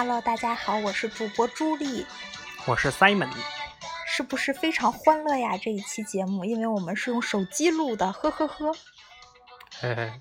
[0.00, 2.06] Hello，大家好，我是主播朱莉，
[2.66, 3.32] 我是 Simon，
[4.06, 5.58] 是不是非常欢乐呀？
[5.60, 8.72] 这一期节目，因为我们是用手机录的，呵呵呵。
[9.80, 10.12] 嘿嘿，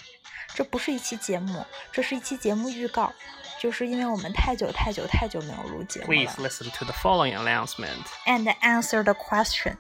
[0.55, 3.13] 这不是一期节目，这是一期节目预告，
[3.59, 8.02] 就是因为我们太久太久太久没有录节目了 Please listen to the following announcement。
[8.26, 9.77] ，and answer the question。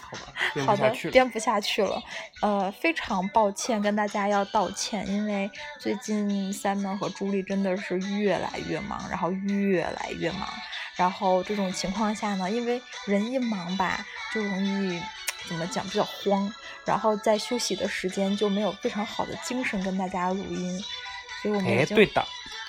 [0.00, 0.90] 好吧，编好的。
[1.10, 2.02] 编不下去了。
[2.40, 10.48] 呃，非常抱歉，跟大家要道歉，因为最近 Simon 和朱莉真的是越来越忙，然后越来越忙。
[10.96, 14.04] 然后这种情况下呢，因为人一忙吧，
[14.34, 15.00] 就容易
[15.48, 16.52] 怎么讲比较慌，
[16.84, 20.84] 然后在休息的时间就没有非常好的精神跟大家录音，
[21.40, 21.96] 所以我们已哎，经，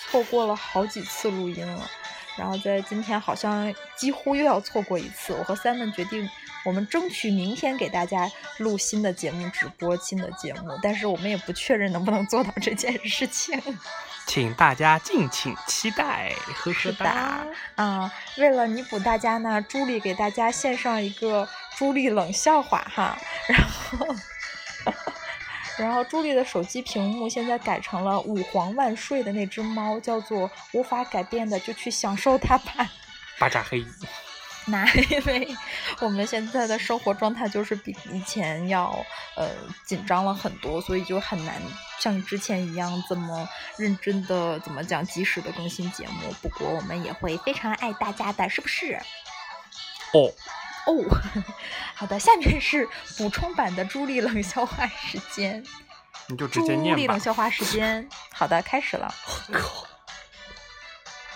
[0.10, 1.92] 错过了好几次录音了，
[2.38, 5.34] 然后在今天好像几乎又要错过一次。
[5.34, 6.30] 我和 Simon 决定，
[6.66, 13.62] 我们争取明天给大家录新的节目，直播新的节目，但是我们也不确认能不能做到这件事情。
[14.26, 21.48] 请大家敬请期待，呵呵哒。，啊、为了弥补大家呢，朱莉给大家献上一个
[21.78, 24.16] 朱莉冷笑话哈，然后。
[25.84, 32.90] 然后朱莉的手机屏幕现在改成了五皇万岁的那只猫，叫做无法改变的，就去享受它吧。
[33.38, 33.86] 巴扎黑，
[34.68, 35.48] 那因为
[36.00, 39.50] 我们现在的生活状态就是比以前要呃
[39.86, 41.62] 紧张了很多，所以就很难
[42.00, 43.48] 像之前一样这么
[43.78, 46.34] 认真的怎么讲及时的更新节目。
[46.42, 48.98] 不过我们也会非常爱大家的，是不是？
[50.14, 50.32] 哦，
[50.86, 51.06] 哦，
[51.96, 55.64] 好的，下面是补充版的朱莉冷笑话时间。
[56.28, 57.20] 你就直接念吧莉冷。
[57.20, 59.14] 笑话时间，好的，开始了。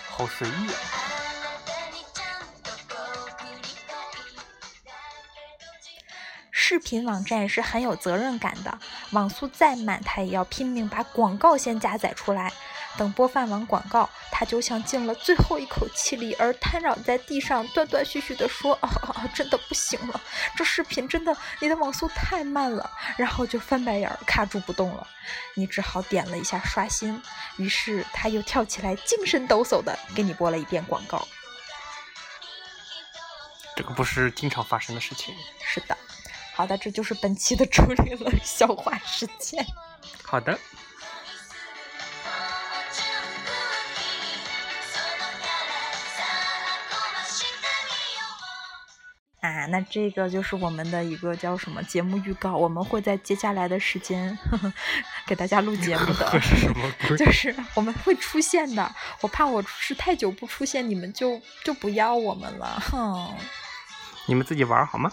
[0.09, 0.73] 好随意啊！
[6.51, 8.77] 视频网站是很有责任感的，
[9.11, 12.51] 网速再慢，它也要拼命把广告先加载出来。
[12.95, 20.21] 等播放完广告，他就像尽了最后一口气力，而瘫软在地上，断断续续地说：“啊啊啊，真的不行了，
[20.55, 25.05] 这视频真的，你的网速太慢了。”然后就翻白眼儿，卡住不动了。
[25.55, 27.21] 你只好点了一下刷新，
[27.57, 31.27] 于是他又跳起来，精神抖擞地给你播了一遍广告。
[33.75, 35.35] 这个不是经常发生的事情。
[35.63, 35.95] 是的，
[36.55, 39.63] 好的，这就是本期的 处理冷笑话时间。
[40.23, 40.57] 好的，
[49.57, 54.71] 啊，那这个就是我们的一个叫什么节目预告，我们会在接下来的时间呵呵
[55.25, 57.17] 给大家录节目的，是什么鬼？
[57.17, 58.95] 就是我们会出现的。
[59.21, 63.33] 我怕我是太久不出现，你们就就不要我们了，哼。
[64.27, 65.11] 你们自己玩好吗？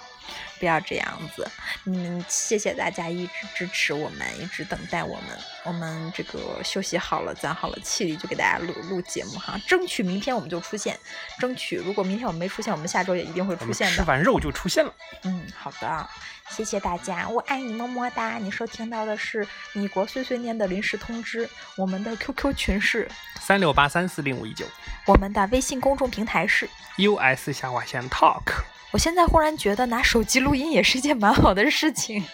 [0.58, 1.46] 不要这样子，
[1.84, 5.38] 嗯，谢谢大家一直支持我们，一直等待我们。
[5.64, 9.60] 我们这个休息好了，攒好了气力，就给大家录录节目哈。
[9.66, 10.98] 争取明天我们就出现，
[11.38, 13.96] 争取如果明天我们没出现，我们下周也一定会出现的。
[13.96, 14.94] 吃完肉就出现了。
[15.24, 16.08] 嗯，好的，
[16.50, 18.38] 谢谢大家，我爱你，么么哒。
[18.38, 23.08] 你收听到的是米国碎碎念的临时通知，我们的 QQ 群是，
[23.40, 24.66] 三六八三四零五一九
[25.06, 26.68] 我们的微信公众平台是。
[26.96, 28.73] ，US 下划线 Talk。
[28.94, 32.24] 我现在忽然觉得拿手机录音也是一件蛮好的事情。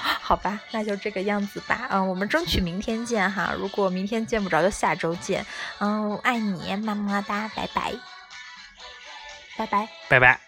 [0.00, 1.86] 好吧，那就这个样子吧。
[1.90, 3.52] 嗯，我们争取明天见哈。
[3.54, 5.44] 如果明天见不着，就下周见。
[5.80, 7.92] 嗯，爱你，么么哒，拜拜，
[9.58, 9.86] 拜拜。
[10.08, 10.47] 拜拜。